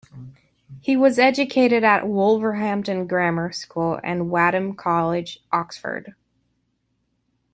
[0.79, 6.15] He was educated at Wolverhampton Grammar School and Wadham College, Oxford.